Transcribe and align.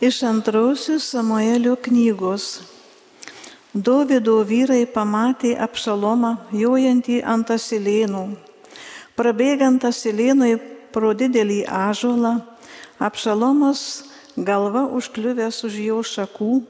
Iš 0.00 0.22
antrosios 0.22 1.10
Samuelio 1.10 1.74
knygos. 1.74 2.60
Dovido 3.74 4.36
vyrai 4.46 4.84
pamatė 4.86 5.56
apšalomą, 5.58 6.36
jojantį 6.54 7.16
ant 7.26 7.50
asilėnų. 7.50 8.22
Prabėgant 9.18 9.82
asilėnui 9.90 10.52
pro 10.94 11.10
didelį 11.18 11.64
ažolą, 11.66 12.36
apšalomas 13.02 13.82
galva 14.38 14.84
užkliuvęs 14.86 15.64
už 15.66 15.80
jo 15.88 15.98
šakų, 16.06 16.62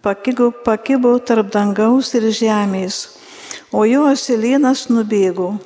pakibo, 0.00 0.48
pakibo 0.64 1.12
tarp 1.20 1.52
dangaus 1.52 2.14
ir 2.16 2.30
žemės, 2.32 3.04
o 3.68 3.84
jo 3.84 4.08
asilėnas 4.08 4.88
nubėgo. 4.88 5.58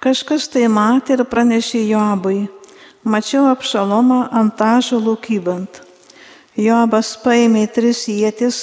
Kažkas 0.00 0.48
tai 0.48 0.64
matė 0.72 1.20
ir 1.20 1.28
pranešė 1.28 1.84
Joabui. 1.92 2.48
Mačiau 3.04 3.50
apšalomą 3.52 4.30
ant 4.32 4.56
ažolų 4.72 5.20
kybant. 5.20 5.91
Joabas 6.52 7.14
paėmė 7.16 7.62
tris 7.72 8.02
jėtis, 8.12 8.56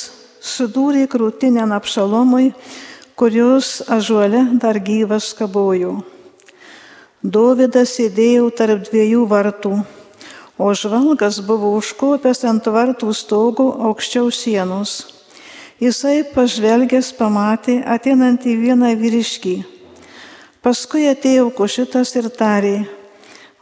sudūrė 0.45 1.07
krūtinę 1.09 1.63
apšalomui, 1.73 2.51
kurios 3.17 3.79
ažuole 3.89 4.43
dar 4.61 4.77
gyvas 4.77 5.31
kabojo. 5.33 6.03
Dovydas 7.25 7.95
sėdėjo 7.97 8.51
tarp 8.53 8.85
dviejų 8.91 9.23
vartų, 9.33 9.73
o 10.61 10.69
žvalgas 10.77 11.41
buvo 11.41 11.73
užkopęs 11.79 12.45
ant 12.45 12.69
vartų 12.69 13.09
stogo 13.09 13.71
aukščiau 13.89 14.29
sienos. 14.29 15.09
Jisai 15.81 16.21
pažvelgęs 16.29 17.09
pamatė 17.17 17.81
ateinantį 17.89 18.53
vieną 18.67 18.93
vyriškį. 19.01 19.57
Paskui 20.61 21.09
atėjo 21.09 21.49
košitas 21.57 22.13
ir 22.21 22.29
tarė, 22.29 22.85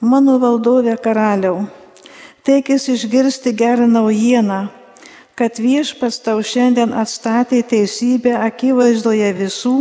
mano 0.03 0.35
valdovė 0.35 0.99
karaliau 0.99 1.63
teikis 2.47 2.87
išgirsti 2.87 3.51
gerą 3.51 3.87
naujieną, 3.91 4.67
kad 5.35 5.59
viešpas 5.59 6.21
tau 6.23 6.39
šiandien 6.39 6.93
atstatė 6.95 7.59
teisybę 7.67 8.37
akivaizdoje 8.39 9.33
visų, 9.35 9.73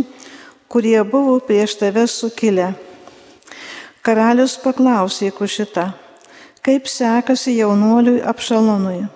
kurie 0.67 0.99
buvo 1.07 1.39
prieš 1.39 1.77
tave 1.79 2.03
sukilę. 2.11 2.73
Karalius 4.03 4.57
paklausė 4.59 5.31
kušitą, 5.35 5.87
kaip 6.63 6.91
sekasi 6.91 7.55
jaunuoliui 7.57 8.19
apšalonui. 8.27 9.07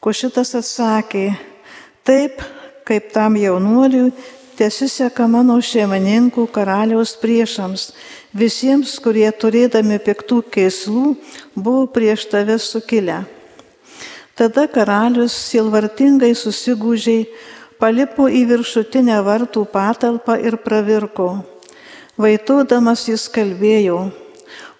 Kušitas 0.00 0.54
atsakė, 0.60 1.26
taip 2.04 2.44
kaip 2.88 3.10
tam 3.12 3.36
jaunuoliui 3.40 4.12
tesiseka 4.60 5.24
mano 5.30 5.56
šeimininkų 5.64 6.44
karaliaus 6.52 7.14
priešams, 7.20 7.90
visiems, 8.36 8.98
kurie 9.00 9.28
turėdami 9.32 9.96
piktų 10.04 10.42
keislų 10.52 11.14
buvo 11.56 11.86
prieš 11.94 12.26
tave 12.28 12.58
sukilę. 12.60 13.22
Tada 14.36 14.66
karalius 14.72 15.34
silvartingai 15.48 16.34
susigūžiai 16.36 17.24
palipo 17.80 18.28
į 18.28 18.44
viršutinę 18.52 19.18
vartų 19.24 19.64
patalpą 19.72 20.36
ir 20.44 20.58
pravirko. 20.60 21.30
Vaitodamas 22.20 23.06
jis 23.08 23.26
kalbėjo, 23.32 24.10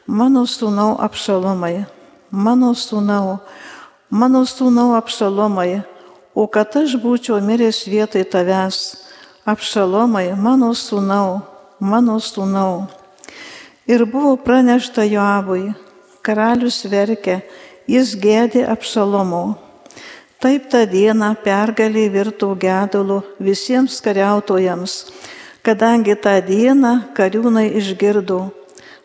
mano 0.04 0.44
sūnau 0.44 0.98
apšalomai, 1.00 1.86
mano 2.30 2.74
sūnau, 2.76 3.38
mano 4.12 4.42
sūnau 4.44 4.90
apšalomai, 4.98 5.80
o 6.36 6.44
kad 6.52 6.76
aš 6.76 6.98
būčiau 7.00 7.40
miręs 7.44 7.86
vietoj 7.88 8.28
tavęs, 8.28 8.80
apšalomai, 9.48 10.34
mano 10.36 10.72
sūnau, 10.76 11.40
mano 11.80 12.18
sūnau. 12.20 12.88
Ir 13.88 14.04
buvo 14.06 14.36
pranešta 14.36 15.06
Joabui, 15.08 15.72
karalius 16.22 16.84
verkė, 16.86 17.40
jis 17.90 18.14
gėdė 18.20 18.66
apšalomo. 18.70 19.58
Taip 20.40 20.70
tą 20.72 20.86
dieną 20.88 21.34
pergalį 21.44 22.06
virto 22.14 22.54
gedulu 22.56 23.20
visiems 23.40 23.98
kariautojams, 24.04 24.94
kadangi 25.64 26.16
tą 26.16 26.38
dieną 26.44 26.94
kariūnai 27.16 27.66
išgirdo, 27.80 28.46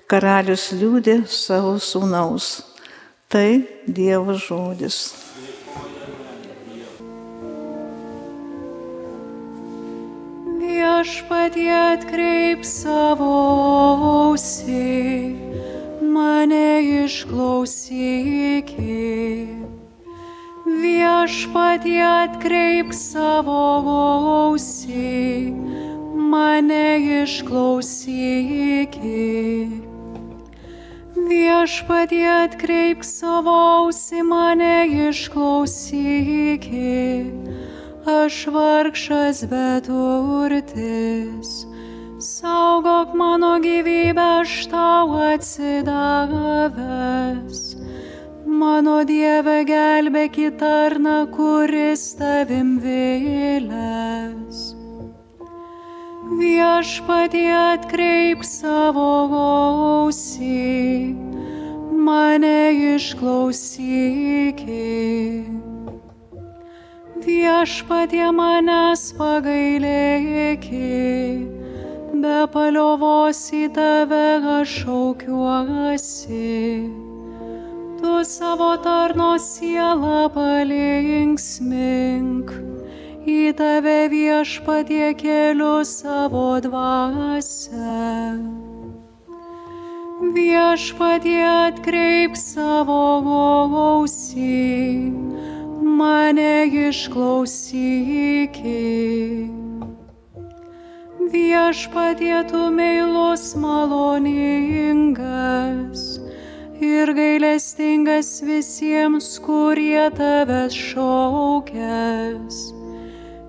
karalius 0.08 0.70
liūdė 0.72 1.24
savo 1.28 1.76
sūnaus. 1.82 2.62
Tai 3.28 3.66
Dievo 3.84 4.38
žodis. 4.40 5.35
Viešpatie 11.06 11.70
atkreip 11.70 12.66
savo 12.66 13.30
ausį, 14.02 15.38
mane 16.02 16.82
išklausyki. 17.06 18.66
Viešpatie 20.66 22.02
atkreip 22.02 22.90
savo 22.90 23.86
ausį, 23.86 25.54
mane 26.34 26.98
išklausyki. 27.22 28.50
Viešpatie 31.30 32.26
atkreip 32.34 33.06
savo 33.06 33.54
ausį, 33.54 34.26
mane 34.26 34.90
išklausyki 35.06 36.90
aš 38.08 38.48
vargšas 38.48 39.46
beturtis. 39.50 41.66
Saugok 42.20 43.14
mano 43.14 43.60
gyvybę, 43.60 44.42
aš 44.42 44.68
tau 44.72 45.20
atsidavęs. 45.34 47.76
Mano 48.46 49.04
Dieve 49.04 49.66
gelbėk 49.68 50.38
į 50.40 50.52
tarną, 50.62 51.28
kuris 51.36 52.16
tavim 52.16 52.80
vėlės. 52.80 54.76
Viešpatie 56.40 57.52
atkreip 57.52 58.44
savo 58.48 59.28
ausį, 59.36 61.12
mane 62.08 62.72
išklausykit 62.96 65.65
viešpatie 67.26 68.28
manęs 68.36 69.14
pagailėki, 69.18 70.92
be 72.22 72.38
paliovos 72.54 73.40
į 73.56 73.64
tave 73.76 74.28
aš 74.60 74.70
šaukiuosi. 74.84 76.52
Tu 78.02 78.14
savo 78.30 78.72
tarno 78.86 79.32
sielą 79.42 80.22
palinksmink, 80.36 82.48
į 83.26 83.42
tave 83.58 84.00
viešpatie 84.14 85.10
keliu 85.18 85.78
savo 85.86 86.60
dvasę. 86.62 88.04
Viešpatie 90.36 91.44
atkreip 91.44 92.38
savo 92.40 93.22
gausį 93.26 95.26
mane 95.96 96.68
išklausyki. 96.68 97.80
Viešpatie 101.32 102.44
tu 102.52 102.68
meilus 102.72 103.56
maloningas 103.56 105.20
ir 106.80 107.14
gailestingas 107.18 108.42
visiems, 108.46 109.40
kurie 109.42 110.10
tavęs 110.20 110.74
šaukės. 110.92 112.56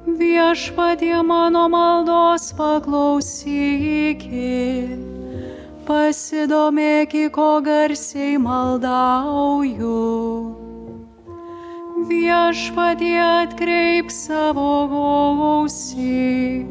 Viešpatie 0.06 1.18
mano 1.26 1.68
maldos 1.68 2.52
paklausykit, 2.56 4.96
pasidomėki, 5.84 7.28
ko 7.34 7.60
garsiai 7.60 8.38
maldauju 8.40 10.55
viešpatie 12.08 13.20
atkreip 13.22 14.10
savo 14.10 14.88
gausį, 14.92 16.64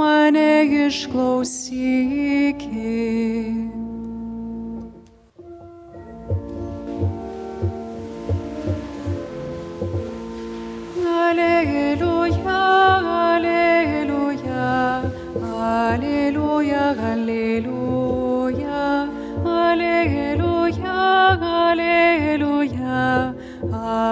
mane 0.00 0.50
išklausykit. 0.86 3.75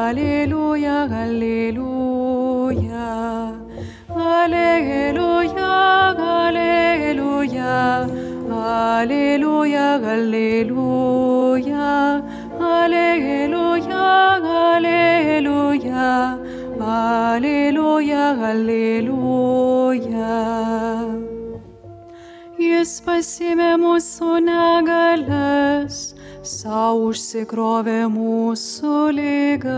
Aleluya, 0.04 0.96
aleluya. 1.22 3.06
Aleluya, 4.12 5.70
aleluya. 6.34 7.72
Aleluya, 8.52 9.86
aleluya. 10.14 11.88
Aleluya, 12.60 14.04
aleluya. 14.68 16.08
Aleluya, 16.84 18.24
aleluya. 18.50 19.23
Jis 22.84 22.98
pasimė 23.00 23.80
mūsų 23.80 24.30
negalės, 24.44 25.94
savo 26.44 27.06
užsikrovė 27.08 28.02
mūsų 28.12 28.96
lygas. 29.18 29.70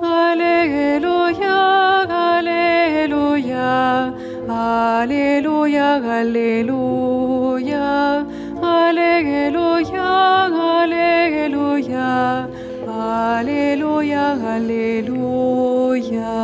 Aleliuja, 0.00 1.58
aleliuja, 2.20 3.68
aleliuja, 4.56 5.90
aleliuja, 6.08 7.68
aleliuja, 8.72 10.08
aleliuja, 10.64 12.08
aleliuja, 12.96 14.24
aleliuja. 14.56 16.40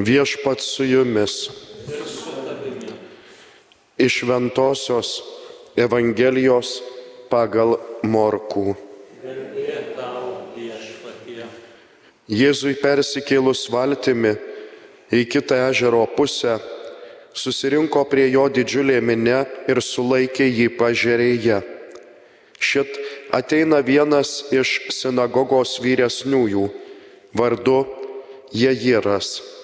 Viešpat 0.00 0.60
su 0.60 0.84
jumis. 0.84 1.50
Iš 3.98 4.22
Ventosios 4.22 5.10
Evangelijos 5.76 6.78
pagal 7.28 7.74
Morkų. 8.08 8.72
Jėzui 12.32 12.72
persikėlus 12.80 13.66
valtimi 13.68 14.32
į 15.12 15.22
kitą 15.28 15.60
ežero 15.66 16.06
pusę, 16.16 16.56
susirinko 17.36 18.06
prie 18.08 18.30
jo 18.32 18.48
didžiulė 18.48 19.02
minė 19.04 19.44
ir 19.68 19.84
sulaikė 19.84 20.48
jį 20.48 20.72
pažerėje. 20.80 21.60
Šit 22.56 22.96
ateina 23.36 23.84
vienas 23.84 24.46
iš 24.48 24.78
sinagogos 24.96 25.76
vyresniųjų, 25.84 26.68
vardu 27.36 27.80
Jejiras. 28.56 29.59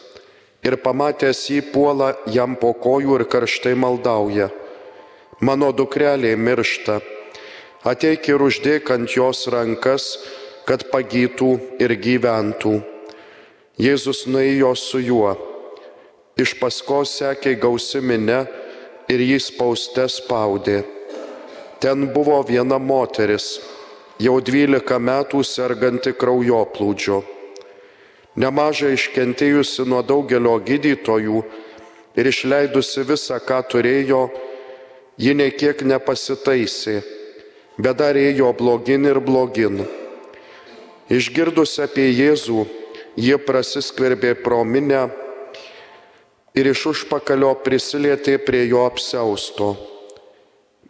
Ir 0.67 0.75
pamatęs 0.83 1.45
jį 1.53 1.61
puola 1.71 2.15
jam 2.27 2.57
po 2.59 2.73
kojų 2.75 3.21
ir 3.21 3.25
karštai 3.31 3.77
maldauja. 3.79 4.49
Mano 5.41 5.69
dukrelė 5.71 6.33
miršta. 6.41 6.99
Ateik 7.87 8.27
ir 8.33 8.43
uždėk 8.43 8.91
ant 8.91 9.13
jos 9.15 9.45
rankas, 9.53 10.17
kad 10.67 10.89
pagytų 10.91 11.51
ir 11.79 11.95
gyventų. 12.03 12.81
Jėzus 13.79 14.25
nuėjo 14.27 14.73
su 14.81 14.99
juo. 15.05 15.37
Iš 16.41 16.57
paskos 16.59 17.15
sekė 17.21 17.55
gausi 17.63 18.03
minė 18.03 18.43
ir 19.13 19.23
jį 19.23 19.39
spauste 19.45 20.09
spaudė. 20.11 20.83
Ten 21.79 22.09
buvo 22.11 22.41
viena 22.49 22.81
moteris, 22.83 23.61
jau 24.19 24.41
dvylika 24.41 24.99
metų 24.99 25.45
serganti 25.47 26.17
kraujoplūdžio. 26.17 27.36
Nemažai 28.37 28.93
iškentėjusi 28.99 29.87
nuo 29.88 30.03
daugelio 30.05 30.59
gydytojų 30.61 31.38
ir 32.21 32.29
išleidusi 32.29 33.05
visą, 33.09 33.38
ką 33.41 33.62
turėjo, 33.73 34.27
ji 35.17 35.33
niekiek 35.33 35.81
nepasitaisė, 35.81 37.00
bet 37.81 37.97
dar 38.03 38.17
ėjo 38.21 38.53
blogin 38.59 39.09
ir 39.09 39.23
blogin. 39.25 39.87
Išgirdus 41.09 41.79
apie 41.81 42.11
Jėzų, 42.12 42.67
jie 43.17 43.41
prasiskverbė 43.41 44.35
pro 44.44 44.61
minę 44.69 45.06
ir 46.53 46.69
iš 46.69 46.87
užpakalio 46.93 47.55
prisilietė 47.65 48.37
prie 48.44 48.67
jo 48.69 48.85
apsausto. 48.85 49.73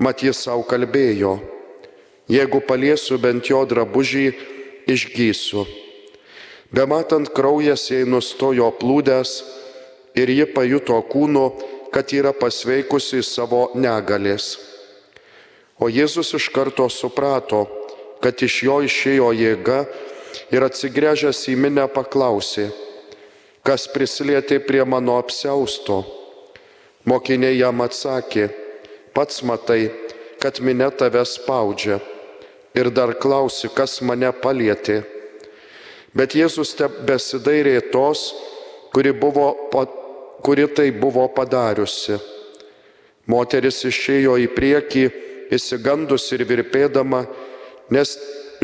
Mat 0.02 0.26
jis 0.26 0.42
savo 0.48 0.66
kalbėjo, 0.66 1.38
jeigu 2.26 2.58
paliesiu 2.66 3.22
bent 3.22 3.46
jo 3.54 3.62
drabužį, 3.70 4.28
išgysiu. 4.90 5.85
Bematant 6.74 7.28
kraujas 7.30 7.84
jai 7.92 8.02
nustojo 8.08 8.72
plūdęs 8.80 9.32
ir 10.18 10.30
ji 10.32 10.46
pajuto 10.50 10.98
kūnu, 11.06 11.44
kad 11.94 12.10
yra 12.12 12.32
pasveikusi 12.34 13.22
savo 13.22 13.68
negalės. 13.78 14.56
O 15.78 15.86
Jėzus 15.92 16.32
iš 16.34 16.48
karto 16.50 16.88
suprato, 16.90 17.66
kad 18.24 18.42
iš 18.42 18.62
jo 18.66 18.80
išėjo 18.82 19.30
jėga 19.36 19.84
ir 20.50 20.66
atsigręžęs 20.66 21.44
į 21.52 21.56
minę 21.60 21.86
paklausė, 21.92 22.70
kas 23.62 23.86
prisilietė 23.92 24.58
prie 24.66 24.82
mano 24.84 25.20
apsausto. 25.22 26.02
Mokiniai 27.06 27.60
jam 27.60 27.84
atsakė, 27.84 28.48
pats 29.14 29.44
matai, 29.46 29.92
kad 30.42 30.58
minė 30.58 30.90
tave 30.90 31.22
spaudžia 31.22 32.00
ir 32.74 32.90
dar 32.90 33.14
klausi, 33.14 33.70
kas 33.70 34.00
mane 34.02 34.32
palietė. 34.42 35.04
Bet 36.16 36.32
Jėzus 36.32 36.72
besidairė 37.04 37.90
tos, 37.92 38.30
kuri, 38.94 39.12
buvo, 39.12 39.50
kuri 40.44 40.64
tai 40.72 40.88
buvo 40.96 41.26
padariusi. 41.28 42.16
Moteris 43.28 43.82
išėjo 43.84 44.36
į 44.40 44.46
priekį, 44.54 45.04
įsigandus 45.52 46.30
ir 46.32 46.46
virpėdama, 46.48 47.26
nes 47.92 48.14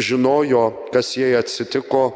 žinojo, 0.01 0.89
kas 0.95 1.13
jai 1.19 1.35
atsitiko 1.37 2.07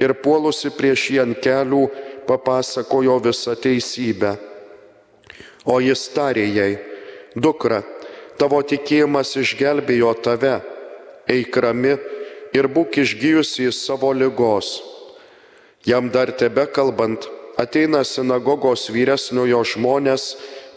ir 0.00 0.14
puolusi 0.24 0.72
prieš 0.72 1.10
jį 1.12 1.20
ant 1.26 1.42
kelių 1.44 1.82
papasakojo 2.26 3.18
visą 3.26 3.58
teisybę. 3.58 4.36
O 5.68 5.78
jis 5.84 6.06
tarė 6.14 6.46
jai, 6.48 6.72
dukra, 7.36 7.82
tavo 8.40 8.62
tikėjimas 8.66 9.36
išgelbėjo 9.38 10.14
tave, 10.24 10.56
eik 11.30 11.60
rami 11.62 11.98
ir 12.56 12.68
būk 12.68 13.00
išgyjusi 13.02 13.68
į 13.68 13.74
savo 13.76 14.12
lygos. 14.12 14.80
Jam 15.88 16.10
dar 16.14 16.30
tebe 16.38 16.66
kalbant, 16.70 17.26
ateina 17.58 18.04
sinagogos 18.06 18.88
vyresniojo 18.92 19.62
žmonės 19.74 20.36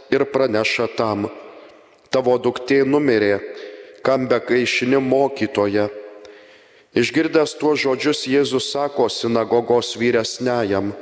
ir 0.09 0.25
praneša 0.31 0.87
tam, 0.97 1.27
tavo 2.09 2.37
duktė 2.41 2.83
numirė, 2.87 3.37
kam 4.05 4.27
be 4.29 4.39
kaišini 4.41 5.01
mokytoje. 5.01 5.89
Išgirdęs 6.95 7.57
tuos 7.59 7.81
žodžius 7.83 8.23
Jėzus 8.31 8.69
sako 8.71 9.09
sinagogos 9.11 9.93
vyresniajam, 9.99 10.93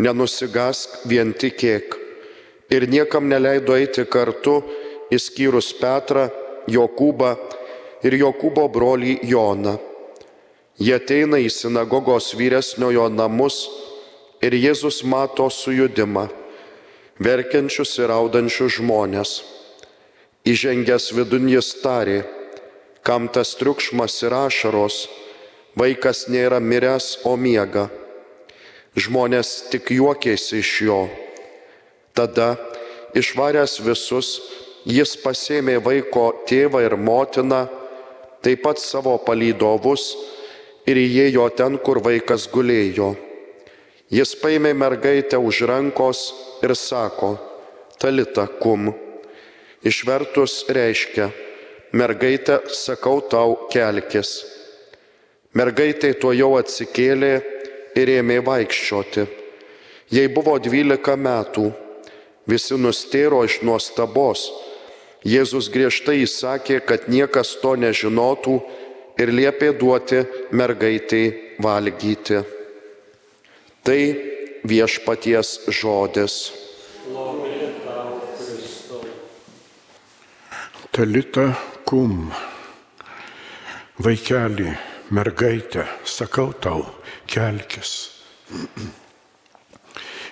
nenusigask 0.00 1.02
vien 1.04 1.34
tikėk. 1.36 1.98
Ir 2.72 2.86
niekam 2.88 3.28
neleido 3.28 3.76
eiti 3.76 4.06
kartu, 4.08 4.62
įskyrus 5.12 5.74
Petrą, 5.76 6.30
Jokūbą 6.70 7.34
ir 8.06 8.16
Jokūbo 8.22 8.68
brolį 8.72 9.18
Joną. 9.28 9.89
Jie 10.80 10.94
ateina 10.96 11.36
į 11.36 11.50
sinagogos 11.52 12.30
vyresniojo 12.32 13.10
namus 13.12 13.66
ir 14.40 14.54
Jėzus 14.56 15.02
mato 15.04 15.50
sujudimą, 15.52 16.30
verkiančius 17.20 17.98
ir 18.00 18.12
audančius 18.14 18.78
žmonės. 18.78 19.32
Įžengęs 20.48 21.10
vidun 21.12 21.50
jis 21.52 21.68
tarė, 21.82 22.22
kam 23.04 23.28
tas 23.28 23.52
triukšmas 23.60 24.16
ir 24.24 24.32
ašaros, 24.38 25.02
vaikas 25.76 26.30
nėra 26.32 26.62
miręs, 26.64 27.10
o 27.28 27.36
miega. 27.36 27.90
Žmonės 28.96 29.52
tik 29.68 29.92
juokėsi 29.92 30.62
iš 30.64 30.72
jo. 30.88 31.00
Tada, 32.16 32.54
išvaręs 33.12 33.76
visus, 33.84 34.32
jis 34.88 35.12
pasėmė 35.20 35.76
vaiko 35.84 36.30
tėvą 36.48 36.86
ir 36.88 36.96
motiną, 36.96 37.66
taip 38.40 38.64
pat 38.64 38.80
savo 38.80 39.18
palydovus 39.20 40.08
ir 40.86 41.00
įėjo 41.00 41.48
ten, 41.56 41.78
kur 41.78 42.00
vaikas 42.04 42.46
gulėjo. 42.52 43.14
Jis 44.10 44.34
paėmė 44.40 44.72
mergaitę 44.74 45.38
už 45.38 45.62
rankos 45.70 46.22
ir 46.66 46.74
sako, 46.74 47.36
talita 48.00 48.48
kum. 48.60 48.90
Išvertus 49.86 50.64
reiškia, 50.68 51.30
mergaitė, 51.96 52.58
sakau 52.74 53.20
tau, 53.22 53.54
kelkis. 53.72 54.32
Mergaitė 55.56 56.12
tuo 56.20 56.34
jau 56.36 56.56
atsikėlė 56.58 57.30
ir 57.98 58.12
ėmė 58.18 58.40
vaikščioti. 58.46 59.24
Jai 60.10 60.26
buvo 60.34 60.56
dvylika 60.58 61.14
metų, 61.14 61.70
visi 62.50 62.74
nustėro 62.74 63.44
iš 63.46 63.60
nuostabos. 63.62 64.48
Jėzus 65.22 65.68
griežtai 65.70 66.22
įsakė, 66.24 66.80
kad 66.82 67.06
niekas 67.12 67.54
to 67.62 67.76
nežinotų 67.78 68.56
ir 69.20 69.32
liepė 69.36 69.72
duoti 69.76 70.22
mergaitei 70.56 71.56
valgyti. 71.62 72.40
Tai 73.84 74.00
viešpaties 74.64 75.52
žodis. 75.72 76.36
Talita 80.90 81.46
kum, 81.86 82.32
vaikeli, 84.02 84.72
mergaitė, 85.14 85.86
sakau 86.04 86.50
tau, 86.52 86.82
kelkis. 87.30 87.92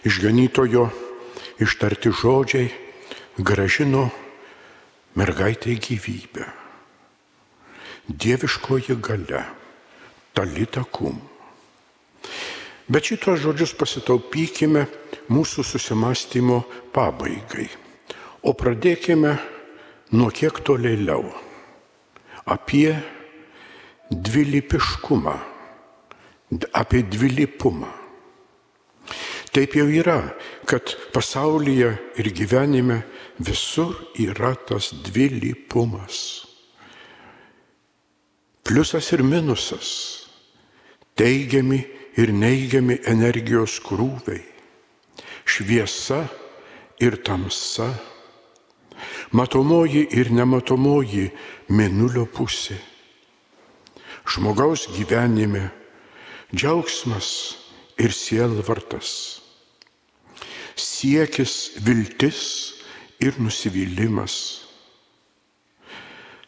Išganytojo 0.08 0.88
ištarti 1.62 2.10
žodžiai 2.14 2.68
gražino 3.38 4.08
mergaitai 5.18 5.78
gyvybę. 5.78 6.67
Dieviškoji 8.08 8.96
gale, 9.04 9.42
talita 10.32 10.80
kum. 10.88 11.18
Bet 12.88 13.04
šitos 13.04 13.42
žodžius 13.42 13.74
pasitaupykime 13.76 14.86
mūsų 15.28 15.64
susimastymo 15.66 16.62
pabaigai. 16.94 17.68
O 18.48 18.54
pradėkime 18.56 19.34
nuo 20.16 20.30
kiek 20.32 20.62
tolėliau. 20.64 21.28
Apie 22.48 22.96
dvilypiškumą, 24.08 25.36
apie 26.72 27.04
dvilypumą. 27.04 27.92
Taip 29.52 29.76
jau 29.76 29.84
yra, 29.84 30.22
kad 30.64 30.96
pasaulyje 31.12 31.92
ir 32.16 32.32
gyvenime 32.32 33.02
visur 33.36 33.96
yra 34.16 34.54
tas 34.56 34.94
dvilypumas. 35.04 36.47
Pliusas 38.68 39.06
ir 39.16 39.22
minusas, 39.24 40.28
teigiami 41.16 41.78
ir 42.20 42.34
neigiami 42.36 42.98
energijos 43.08 43.78
krūviai, 43.80 44.42
šviesa 45.48 46.18
ir 47.00 47.16
tamsa, 47.24 47.88
matomoji 49.32 50.04
ir 50.20 50.28
nematomoji 50.36 51.30
minulio 51.72 52.26
pusė. 52.28 52.76
Žmogaus 54.28 54.84
gyvenime 54.92 55.70
džiaugsmas 56.52 57.32
ir 57.96 58.12
sielvartas, 58.12 59.40
siekis, 60.76 61.80
viltis 61.80 62.42
ir 63.16 63.40
nusivylimas, 63.40 64.34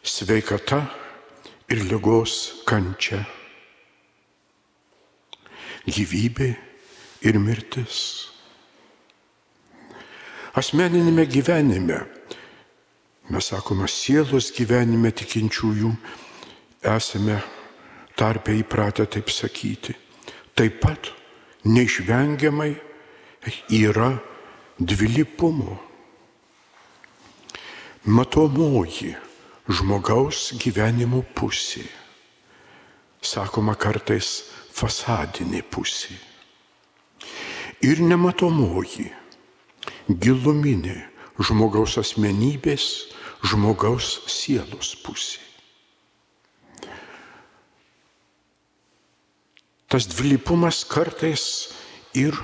sveikata 0.04 0.84
ir 1.70 1.84
lygos 1.86 2.64
kančia, 2.66 3.20
gyvybė 5.86 6.50
ir 7.26 7.38
mirtis. 7.38 8.00
Asmeninėme 10.58 11.28
gyvenime, 11.30 12.00
mes 13.30 13.50
sakome, 13.52 13.86
sielos 13.86 14.50
gyvenime 14.56 15.12
tikinčiųjų 15.14 15.92
esame 16.90 17.38
tarpe 18.18 18.56
įpratę 18.58 19.06
taip 19.06 19.30
sakyti. 19.30 19.94
Taip 20.58 20.82
pat 20.82 21.12
neišvengiamai 21.70 22.72
yra 23.78 24.10
dvilypumo. 24.76 25.78
Matomoji 28.10 29.14
žmogaus 29.68 30.52
gyvenimo 30.60 31.22
pusė. 31.36 31.84
Sakoma 33.20 33.74
kartais 33.76 34.46
fasadinė 34.72 35.60
pusė. 35.68 36.16
Ir 37.84 38.00
nematomoji, 38.04 39.10
giluminė 40.08 40.96
žmogaus 41.40 41.96
asmenybės, 42.00 42.86
žmogaus 43.44 44.20
sielos 44.28 44.94
pusė. 45.04 45.40
Tas 49.90 50.06
dvilypumas 50.06 50.84
kartais 50.86 51.44
ir 52.14 52.36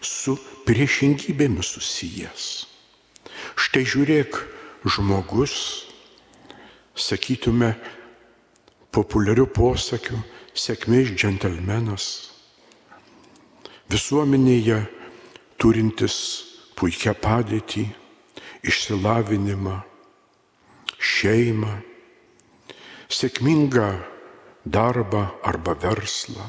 su 0.00 0.38
priešingybėmis 0.64 1.74
susijęs. 1.74 2.46
Štai 3.60 3.82
žiūrėk, 3.84 4.38
žmogus, 4.88 5.84
sakytume, 6.94 7.74
populiarių 8.94 9.48
posakių, 9.50 10.18
sėkmės 10.54 11.10
džentelmenas, 11.18 12.06
visuomenėje 13.90 14.78
turintis 15.58 16.16
puikią 16.78 17.14
padėtį, 17.18 17.88
išsilavinimą, 18.64 19.80
šeimą, 20.98 21.74
sėkmingą 23.10 23.90
darbą 24.64 25.26
arba 25.44 25.74
verslą, 25.82 26.46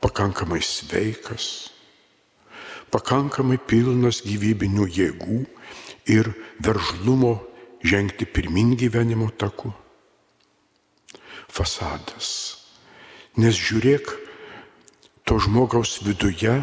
pakankamai 0.00 0.60
sveikas, 0.62 1.70
pakankamai 2.92 3.58
pilnas 3.58 4.20
gyvybinių 4.26 4.86
jėgų 4.86 5.40
ir 6.10 6.30
veržlumo 6.62 7.38
žengti 7.82 8.26
pirmin 8.26 8.76
gyvenimo 8.76 9.30
taku. 9.30 9.72
Fasadas. 11.50 12.60
Nes 13.40 13.56
žiūrėk, 13.56 14.10
to 15.24 15.38
žmogaus 15.38 16.00
viduje 16.04 16.60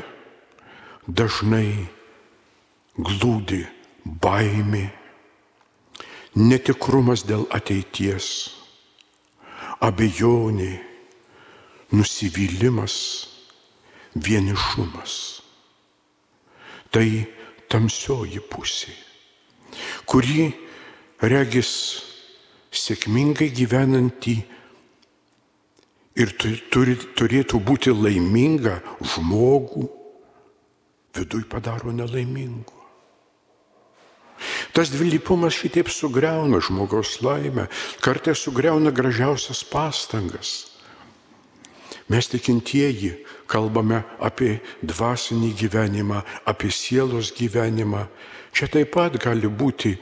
dažnai 1.08 1.88
glūdi 2.98 3.64
baimė, 4.06 4.90
netikrumas 6.36 7.24
dėl 7.28 7.48
ateities, 7.56 8.52
abejonė, 9.82 10.76
nusivylimas, 11.96 12.98
vienišumas. 14.16 15.42
Tai 16.92 17.08
tamsioji 17.72 18.40
pusė, 18.48 18.94
kuri 20.08 20.52
regis 21.22 21.72
sėkmingai 22.74 23.50
gyvenantį 23.56 24.38
ir 26.18 26.34
turi, 26.74 26.98
turėtų 27.18 27.62
būti 27.62 27.94
laiminga 27.94 28.80
žmogų, 29.16 29.88
viduj 31.18 31.46
padaro 31.50 31.94
nelaimingu. 31.94 32.74
Tas 34.74 34.92
dvilypumas 34.94 35.56
šitaip 35.58 35.90
sugriauna 35.90 36.60
žmogaus 36.62 37.16
laimę, 37.26 37.66
kartais 38.06 38.44
sugriauna 38.46 38.92
gražiausias 38.94 39.64
pastangas. 39.66 40.78
Mes 42.08 42.30
tikintieji 42.30 43.16
kalbame 43.50 44.04
apie 44.24 44.60
dvasinį 44.86 45.50
gyvenimą, 45.60 46.22
apie 46.48 46.70
sielos 46.72 47.34
gyvenimą. 47.36 48.06
Čia 48.56 48.70
taip 48.72 48.94
pat 48.94 49.18
gali 49.20 49.50
būti 49.50 49.98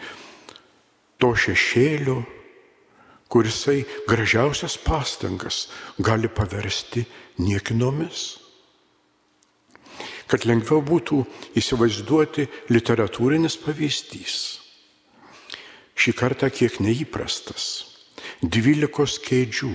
to 1.22 1.32
šešėlio, 1.36 2.22
kurisai 3.32 3.84
gražiausias 4.08 4.78
pastangas 4.82 5.66
gali 6.00 6.30
paversti 6.30 7.06
niekinomis. 7.42 8.42
Kad 10.26 10.46
lengviau 10.50 10.82
būtų 10.82 11.22
įsivaizduoti 11.60 12.48
literatūrinis 12.74 13.60
pavyzdys. 13.62 14.38
Šį 15.96 16.14
kartą 16.18 16.50
kiek 16.52 16.80
neįprastas. 16.82 17.66
Dvylikos 18.42 19.20
kėdžių 19.22 19.72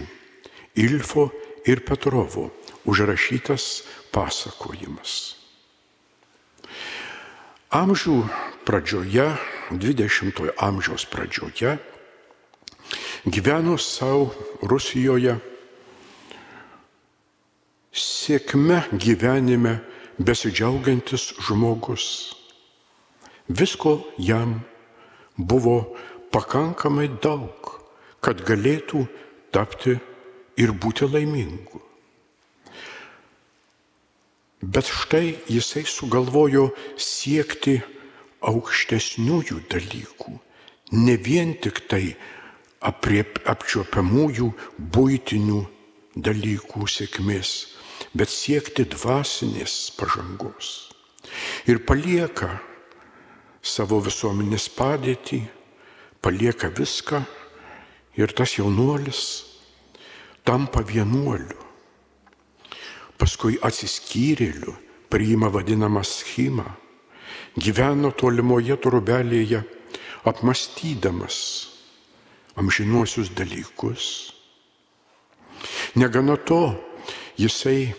Ilfo 0.80 1.30
ir 1.66 1.84
Petrovo 1.86 2.50
užrašytas 2.88 3.82
pasakojimas. 4.14 5.36
Amžių 7.70 8.16
pradžioje, 8.66 9.28
20-ojo 9.70 10.54
amžiaus 10.58 11.06
pradžioje, 11.06 11.78
gyveno 13.26 13.76
savo 13.78 14.32
Rusijoje 14.62 15.36
sėkme 17.92 18.82
gyvenime 18.92 19.80
besidžiaugiantis 20.18 21.30
žmogus. 21.46 22.06
Visko 23.50 23.98
jam 24.18 24.60
buvo 25.36 25.96
pakankamai 26.30 27.08
daug, 27.22 27.74
kad 28.22 28.42
galėtų 28.46 29.06
tapti 29.50 29.96
ir 30.60 30.72
būti 30.76 31.08
laimingu. 31.08 31.80
Bet 34.60 34.90
štai 34.92 35.38
jisai 35.48 35.86
sugalvojo 35.88 36.68
siekti 37.00 37.80
aukštesniųjų 38.40 39.60
dalykų, 39.70 40.32
ne 40.96 41.16
vien 41.16 41.54
tik 41.60 41.82
tai 41.90 42.16
apriep, 42.80 43.42
apčiopiamųjų 43.48 44.48
būtinių 44.78 45.60
dalykų 46.16 46.86
sėkmės, 46.88 47.52
bet 48.16 48.32
siekti 48.32 48.86
dvasinės 48.88 49.92
pažangos. 49.98 50.90
Ir 51.68 51.82
palieka 51.86 52.56
savo 53.62 54.00
visuomenės 54.02 54.70
padėtį, 54.72 55.44
palieka 56.24 56.72
viską 56.72 57.22
ir 58.16 58.32
tas 58.32 58.56
jaunuolis 58.56 59.22
tampa 60.44 60.82
vienuoliu. 60.82 61.58
Paskui 63.20 63.58
atsiskyrėliu 63.60 64.72
priima 65.12 65.50
vadinamą 65.52 66.00
schemą, 66.08 66.64
gyveno 67.60 68.10
tolimoje 68.16 68.76
trubelėje, 68.80 69.62
apmastydamas 70.24 71.38
amžinuosius 72.60 73.32
dalykus. 73.36 74.32
Negana 75.96 76.36
to, 76.36 76.74
jisai 77.36 77.92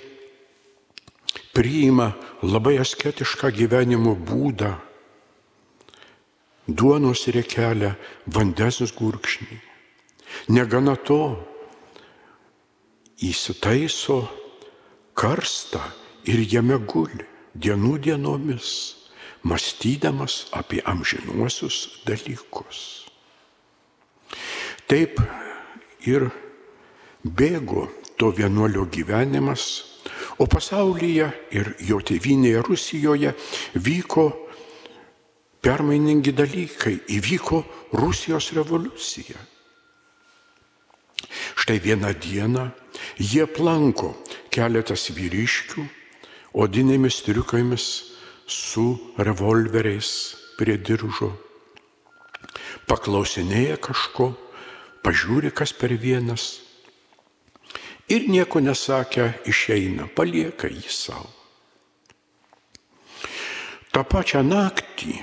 priima 1.54 2.12
labai 2.44 2.78
asketišką 2.82 3.52
gyvenimo 3.58 4.16
būdą, 4.16 4.72
duonos 6.68 7.26
riekelę, 7.34 7.96
vandens 8.26 8.94
gurkšnį. 8.96 9.60
Negana 10.56 10.96
to, 10.96 11.36
įsitaiso 13.22 14.24
karstą 15.14 15.82
ir 16.26 16.42
jame 16.48 16.80
guli 16.80 17.28
dienų 17.54 17.98
dienomis, 18.08 19.01
mąstydamas 19.44 20.48
apie 20.52 20.82
amžinuosius 20.88 22.02
dalykus. 22.06 23.10
Taip 24.88 25.22
ir 26.06 26.30
bėgo 27.24 27.88
to 28.18 28.32
vienuolio 28.32 28.86
gyvenimas, 28.86 29.84
o 30.38 30.48
pasaulyje 30.50 31.30
ir 31.54 31.74
jo 31.86 32.02
tėvynėje 32.02 32.62
Rusijoje 32.66 33.34
vyko 33.76 34.26
permainingi 35.62 36.34
dalykai, 36.34 36.96
įvyko 37.18 37.64
Rusijos 37.94 38.52
revoliucija. 38.58 39.38
Štai 41.56 41.80
vieną 41.80 42.14
dieną 42.18 42.70
jie 43.22 43.46
planko 43.48 44.16
keletas 44.50 45.10
vyriškių 45.14 45.86
odinėmis 46.58 47.22
triukais 47.26 48.11
su 48.52 49.14
revolveriais 49.18 50.36
prie 50.60 50.76
diržo. 50.78 51.32
Paklausinėja 52.92 53.78
kažko, 53.80 54.34
pažiūri, 55.06 55.54
kas 55.56 55.72
per 55.72 55.96
vienas. 55.96 56.60
Ir 58.12 58.28
nieko 58.28 58.60
nesakę 58.60 59.30
išeina, 59.48 60.10
palieka 60.12 60.68
jį 60.68 60.92
savo. 60.92 61.30
Ta 63.92 64.04
pačią 64.08 64.44
naktį 64.44 65.16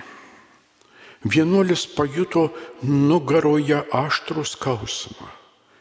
vienuolis 1.24 1.86
pajuto 1.92 2.48
nugaroje 2.84 3.82
aštrų 3.92 4.44
skausmą. 4.48 5.28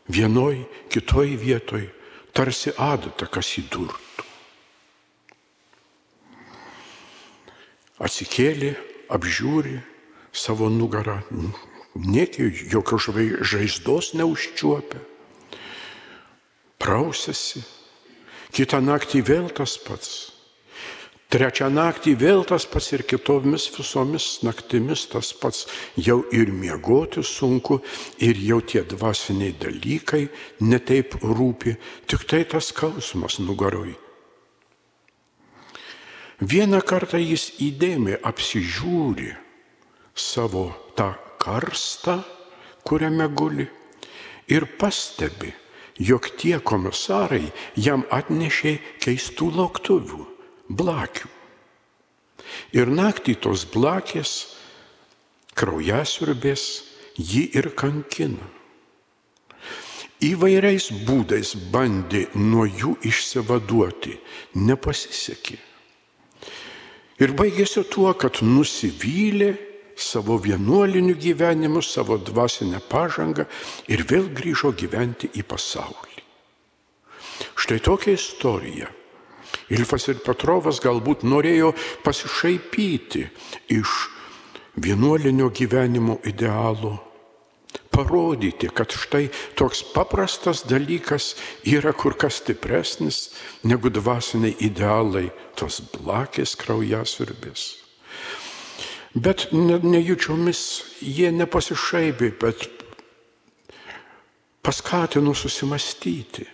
Vienoj, 0.08 0.64
kitoj 0.92 1.36
vietoj, 1.40 1.88
tarsi 2.32 2.72
adata, 2.76 3.28
kas 3.28 3.56
įdurtų. 3.60 4.07
Atsikėlė, 7.98 8.76
apžiūri 9.10 9.80
savo 10.32 10.70
nugarą, 10.70 11.22
Niekiai 11.98 12.54
jokios 12.70 13.10
žaizdos 13.42 14.14
neužčiuopia. 14.14 15.02
Prausėsi. 16.78 17.64
Kitą 18.54 18.80
naktį 18.86 19.24
vėl 19.26 19.48
tas 19.50 19.78
pats. 19.82 20.12
Trečią 21.28 21.68
naktį 21.74 22.14
vėl 22.22 22.46
tas 22.48 22.64
pats 22.70 22.94
ir 22.96 23.04
kitomis 23.04 23.66
visomis 23.74 24.28
naktimis 24.46 25.08
tas 25.12 25.34
pats. 25.36 25.66
Jau 25.98 26.22
ir 26.32 26.54
miegoti 26.54 27.26
sunku, 27.26 27.82
ir 28.24 28.38
jau 28.40 28.62
tie 28.62 28.86
dvasiniai 28.88 29.58
dalykai 29.60 30.28
netaip 30.62 31.18
rūpi, 31.24 31.76
tik 32.08 32.30
tai 32.30 32.46
tas 32.46 32.70
skausmas 32.72 33.42
nugaroj. 33.44 34.07
Vieną 36.38 36.84
kartą 36.86 37.18
jis 37.18 37.50
įdėmiai 37.58 38.20
apsižiūri 38.22 39.32
savo 40.14 40.70
tą 40.94 41.16
karstą, 41.42 42.20
kuriame 42.86 43.26
guli, 43.34 43.66
ir 44.48 44.68
pastebi, 44.78 45.50
jog 45.98 46.30
tie 46.38 46.60
komisarai 46.62 47.50
jam 47.74 48.06
atnešė 48.14 48.78
keistų 49.02 49.50
lauktuvių, 49.58 50.22
blakių. 50.70 51.32
Ir 52.78 52.94
naktį 52.94 53.34
tos 53.42 53.66
blakės, 53.74 54.34
kraujasiurbės 55.58 56.68
jį 57.18 57.48
ir 57.58 57.72
kankina. 57.74 58.46
Įvairiais 60.22 60.92
būdais 61.06 61.56
bandė 61.74 62.28
nuo 62.38 62.66
jų 62.70 62.94
išsivaduoti, 63.10 64.20
nepasisekė. 64.54 65.67
Ir 67.18 67.34
baigėsi 67.34 67.82
tuo, 67.90 68.12
kad 68.14 68.44
nusivylė 68.46 69.56
savo 69.98 70.38
vienuoliniu 70.38 71.16
gyvenimu, 71.18 71.82
savo 71.82 72.20
dvasinę 72.22 72.82
pažangą 72.90 73.48
ir 73.90 74.06
vėl 74.06 74.30
grįžo 74.38 74.72
gyventi 74.78 75.32
į 75.34 75.46
pasaulį. 75.50 76.22
Štai 77.58 77.80
tokia 77.82 78.14
istorija. 78.14 78.92
Ilfas 79.74 80.06
ir 80.12 80.22
Petrovas 80.24 80.80
galbūt 80.84 81.26
norėjo 81.28 81.74
pasišaipyti 82.06 83.26
iš 83.74 83.96
vienuolinio 84.78 85.50
gyvenimo 85.50 86.20
idealo, 86.28 86.94
parodyti, 87.92 88.70
kad 88.70 88.94
štai 88.94 89.28
toks 89.58 89.82
paprastas 89.94 90.64
dalykas 90.70 91.36
yra 91.66 91.94
kur 91.94 92.14
kas 92.18 92.42
stipresnis 92.44 93.32
negu 93.64 93.90
dvasiniai 93.90 94.56
idealai, 94.70 95.30
tos 95.58 95.82
blakės 95.96 96.56
kraujasurbės. 96.62 97.68
Bet 99.18 99.48
nejučiomis 99.54 100.62
jie 101.02 101.32
nepasišaipė, 101.34 102.32
bet 102.38 102.68
paskatino 104.62 105.34
susimastyti. 105.34 106.46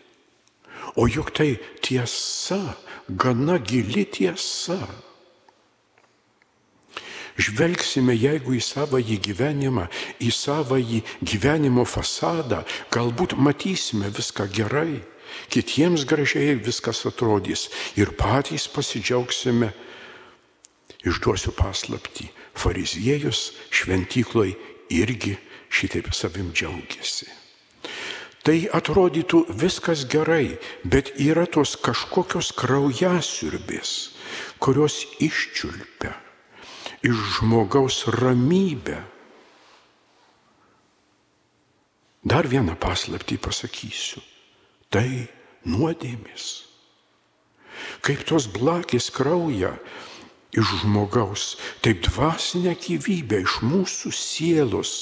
O 0.95 1.07
juk 1.09 1.33
tai 1.33 1.57
tiesa, 1.81 2.77
gana 3.09 3.57
gili 3.57 4.05
tiesa. 4.05 4.77
Žvelgsime, 7.33 8.13
jeigu 8.13 8.53
į 8.53 8.61
savąjį 8.61 9.17
gyvenimą, 9.25 9.87
į 10.21 10.29
savąjį 10.29 10.99
gyvenimo 11.25 11.85
fasadą, 11.89 12.61
galbūt 12.93 13.33
matysime 13.41 14.11
viską 14.13 14.45
gerai, 14.53 15.01
kitiems 15.49 16.05
gražiai 16.05 16.53
viskas 16.61 17.01
atrodys 17.09 17.69
ir 17.97 18.13
patys 18.19 18.67
pasidžiaugsime. 18.69 19.73
Išduosiu 21.03 21.51
paslapti 21.57 22.29
fariziejus 22.55 23.49
šventykloj 23.73 24.53
irgi 24.93 25.33
šitaip 25.73 26.13
savim 26.15 26.53
džiaugiasi. 26.53 27.27
Tai 28.43 28.55
atrodytų 28.77 29.41
viskas 29.59 30.05
gerai, 30.07 30.59
bet 30.83 31.15
yra 31.19 31.47
tos 31.47 31.75
kažkokios 31.79 32.53
kraujasiurbės, 32.59 33.93
kurios 34.63 35.01
iščiulpia 35.23 36.22
iš 37.03 37.17
žmogaus 37.37 38.05
ramybę. 38.07 39.01
Dar 42.23 42.47
vieną 42.47 42.77
paslaptį 42.79 43.37
pasakysiu. 43.43 44.23
Tai 44.87 45.07
nuodėmis. 45.67 46.63
Kaip 48.05 48.23
tos 48.29 48.47
blakės 48.47 49.09
kraują 49.11 49.73
iš 50.55 50.69
žmogaus, 50.83 51.57
taip 51.83 52.05
dvasinę 52.05 52.77
gyvybę 52.79 53.41
iš 53.43 53.59
mūsų 53.65 54.13
sielos 54.15 54.93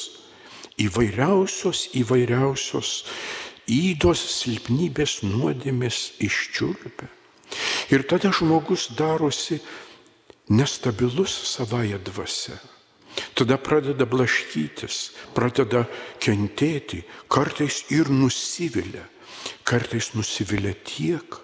įvairiausios, 0.82 1.92
įvairiausios 2.02 2.92
įdos 3.70 4.22
silpnybės 4.40 5.20
nuodėmės 5.28 6.16
iščiulpia. 6.24 7.10
Ir 7.92 8.08
tada 8.08 8.32
žmogus 8.34 8.88
darosi 8.96 9.60
nestabilus 10.52 11.32
savoje 11.54 11.98
dvasia. 12.04 12.60
Tada 13.36 13.58
pradeda 13.60 14.06
blaškytis, 14.08 15.12
pradeda 15.36 15.86
kentėti, 16.24 17.02
kartais 17.32 17.84
ir 17.92 18.12
nusivilia. 18.12 19.04
Kartais 19.68 20.12
nusivilia 20.16 20.74
tiek, 20.86 21.40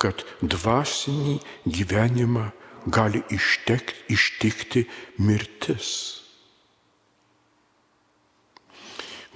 kad 0.00 0.22
dvasinį 0.40 1.38
gyvenimą 1.66 2.50
gali 2.86 3.22
ištek, 3.32 3.92
ištikti 4.12 4.86
mirtis. 5.18 6.22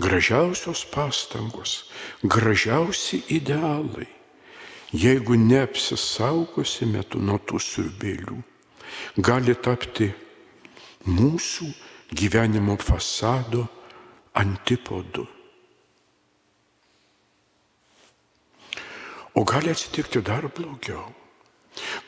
Gražiausios 0.01 0.87
pastangos, 0.89 1.91
gražiausi 2.25 3.21
idealai, 3.29 4.09
jeigu 4.97 5.37
neapsisaugosime 5.37 7.05
nuo 7.21 7.37
tų 7.45 7.61
siurbėlių, 7.61 8.39
gali 9.17 9.55
tapti 9.55 10.11
mūsų 11.07 11.69
gyvenimo 12.15 12.77
fasado 12.81 13.67
antipodu. 14.35 15.27
O 19.35 19.45
gali 19.45 19.71
atsitikti 19.71 20.23
dar 20.23 20.49
blogiau. 20.51 21.07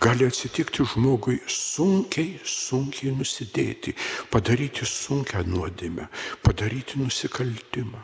Gali 0.02 0.26
atsitikti 0.26 0.82
žmogui 0.82 1.38
sunkiai, 1.46 2.40
sunkiai 2.44 3.14
nusidėti, 3.14 3.94
padaryti 4.30 4.86
sunkę 4.88 5.44
nuodėmę, 5.46 6.08
padaryti 6.42 6.98
nusikaltimą. 6.98 8.02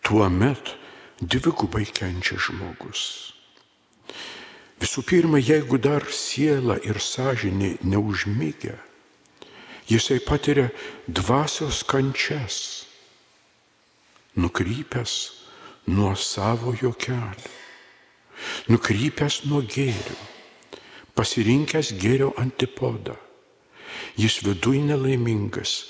Tuomet 0.00 0.72
dvigubai 1.20 1.84
kenčia 1.84 2.40
žmogus. 2.40 3.35
Visų 4.80 5.02
pirma, 5.08 5.40
jeigu 5.40 5.78
dar 5.80 6.04
siela 6.12 6.76
ir 6.84 7.00
sąžinė 7.00 7.78
neužmygę, 7.84 8.74
jisai 9.88 10.18
patiria 10.20 10.68
dvasios 11.08 11.80
kančias, 11.88 12.58
nukrypęs 14.36 15.14
nuo 15.88 16.12
savojo 16.16 16.92
kelio, 16.92 17.52
nukrypęs 18.68 19.46
nuo 19.48 19.62
gėrių, 19.64 20.18
pasirinkęs 21.16 21.94
gėrio 21.96 22.34
antipodą. 22.36 23.16
Jis 24.20 24.42
viduj 24.44 24.82
nelaimingas, 24.84 25.86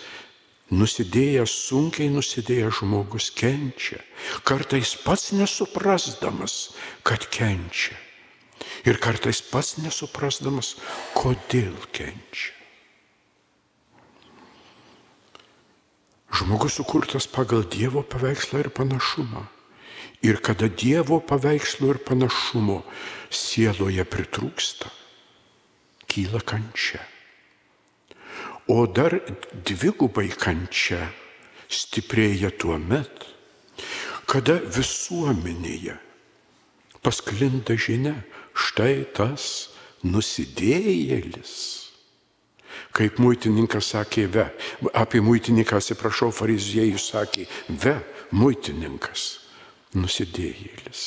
Nusidėjęs, 0.66 1.52
sunkiai 1.68 2.08
nusidėjęs 2.10 2.80
žmogus 2.80 3.28
kenčia, 3.30 4.00
kartais 4.42 4.96
pats 4.98 5.30
nesuprasdamas, 5.30 6.74
kad 7.06 7.28
kenčia. 7.30 7.94
Ir 8.84 9.00
kartais 9.00 9.40
pats 9.40 9.76
nesuprasdamas, 9.80 10.74
kodėl 11.16 11.74
kenčia. 11.96 12.52
Žmogus 16.36 16.76
sukurtas 16.76 17.24
pagal 17.30 17.64
Dievo 17.64 18.02
paveikslą 18.04 18.66
ir 18.66 18.70
panašumą. 18.74 19.46
Ir 20.26 20.40
kada 20.44 20.68
Dievo 20.68 21.20
paveikslo 21.24 21.94
ir 21.94 22.00
panašumo 22.04 22.82
sieloje 23.32 24.04
pritrūksta, 24.04 24.90
kyla 26.10 26.42
kančia. 26.44 27.00
O 28.68 28.84
dar 28.90 29.14
dvigubai 29.64 30.28
kančia 30.34 31.06
stiprėja 31.70 32.50
tuo 32.50 32.76
met, 32.82 33.26
kada 34.26 34.58
visuomenėje 34.58 35.94
pasklinda 37.06 37.76
žinia, 37.78 38.16
štai 38.56 39.04
tas 39.16 39.68
nusidėjėlis. 40.06 41.54
Kaip 42.96 43.20
muitininkas 43.20 43.92
sakė, 43.92 44.24
ve, 44.32 44.46
apie 44.96 45.20
muitininką, 45.20 45.76
atsiprašau, 45.80 46.30
fariziejų 46.32 47.00
sakė, 47.00 47.44
ve, 47.68 47.98
muitininkas, 48.32 49.28
nusidėjėlis. 49.96 51.04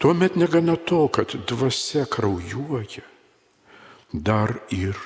Tuomet 0.00 0.38
negana 0.40 0.78
to, 0.80 1.04
kad 1.12 1.34
dvasia 1.48 2.06
kraujuoja, 2.08 3.04
dar 4.12 4.56
ir 4.72 4.96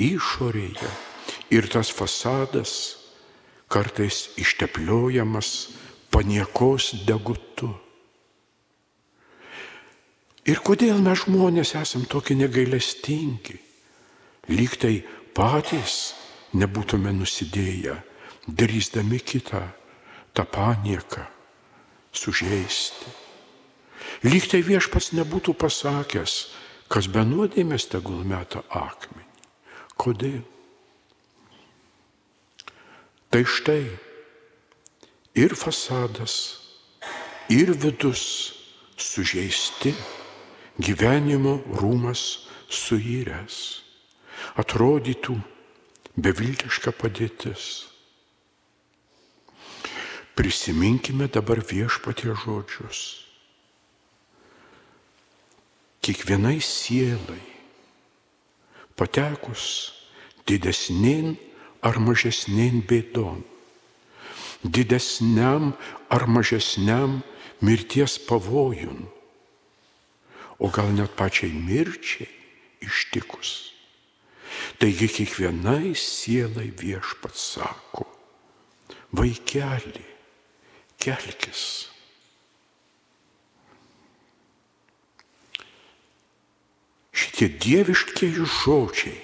išorėje 0.00 0.88
ir 1.52 1.68
tas 1.68 1.92
fasadas 1.92 2.72
kartais 3.68 4.30
ištepliojamas 4.40 5.72
paniekos 6.12 6.92
degutu. 7.04 7.72
Ir 10.48 10.58
kodėl 10.66 10.98
mes 10.98 11.22
žmonės 11.22 11.76
esam 11.78 12.02
tokie 12.10 12.34
negailestingi, 12.34 13.54
lyg 14.50 14.74
tai 14.74 14.96
patys 15.36 16.14
nebūtume 16.58 17.12
nusidėję, 17.14 17.94
darysdami 18.48 19.20
kitą 19.22 19.62
tą 20.34 20.44
panieką 20.44 21.22
sužeisti. 22.12 23.12
Lyg 24.26 24.48
tai 24.50 24.64
viešpats 24.66 25.12
nebūtų 25.14 25.54
pasakęs, 25.58 26.34
kas 26.90 27.06
be 27.06 27.22
nuodėmės 27.24 27.86
tegul 27.92 28.24
meta 28.26 28.64
akmenį. 28.66 29.28
Kodėl? 29.94 30.42
Tai 33.32 33.44
štai 33.48 33.84
ir 35.38 35.54
fasadas, 35.56 36.34
ir 37.48 37.72
vidus 37.72 38.24
sužeisti, 38.98 39.94
gyvenimo 40.80 41.60
rūmas 41.76 42.46
suiręs, 42.72 43.82
atrodytų 44.56 45.36
beviltiška 46.16 46.92
padėtis. 46.96 47.88
Prisiminkime 50.32 51.28
dabar 51.28 51.60
viešpatie 51.60 52.32
žodžius. 52.32 53.00
Kiekvienai 56.02 56.58
sielai 56.64 57.42
patekus 58.96 59.92
didesnien 60.48 61.36
ar 61.84 61.98
mažesnien 62.02 62.80
bėdon, 62.88 63.42
didesniam 64.64 65.72
ar 66.10 66.26
mažesniam 66.26 67.20
mirties 67.62 68.16
pavojun, 68.26 69.04
o 70.58 70.68
gal 70.68 70.92
net 70.92 71.14
pačiai 71.16 71.52
mirčiai 71.52 72.28
ištikus. 72.82 73.72
Taigi 74.78 75.08
kiekvienai 75.08 75.94
sielai 75.96 76.68
viešpats 76.76 77.44
sako, 77.54 78.06
vaikeli, 79.16 80.04
kelkis. 81.00 81.64
Šitie 87.12 87.48
dieviškieji 87.62 88.46
žodžiai 88.60 89.20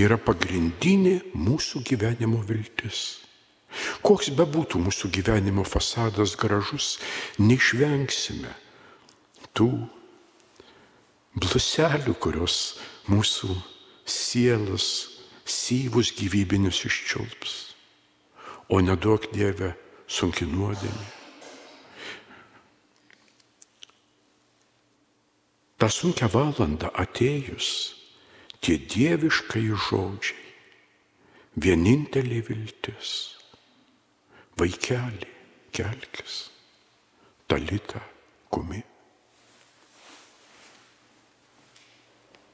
yra 0.00 0.18
pagrindinė 0.20 1.20
mūsų 1.34 1.82
gyvenimo 1.86 2.42
viltis. 2.46 3.20
Koks 4.02 4.32
bebūtų 4.34 4.80
mūsų 4.82 5.10
gyvenimo 5.14 5.62
fasadas 5.66 6.34
gražus, 6.38 6.96
neišvengsime 7.38 8.50
tų 9.54 9.70
bluselių, 11.40 12.16
kurios 12.20 12.58
mūsų 13.10 13.54
sielas 14.04 14.90
syvus 15.44 16.12
gyvybinius 16.18 16.84
iščiulps. 16.88 17.56
O 18.70 18.78
nedaug 18.84 19.24
Dieve 19.34 19.74
sunki 20.06 20.46
nuodėmė. 20.46 21.20
tą 25.80 25.88
sunkę 25.88 26.28
valandą 26.28 26.90
atėjus, 27.00 27.68
tie 28.60 28.76
dieviškai 28.92 29.62
žodžiai, 29.86 30.50
vienintelė 31.56 32.42
viltis, 32.50 33.14
vaikeli, 34.60 35.30
kelkis, 35.72 36.36
talita, 37.48 38.04
kumi. 38.52 38.82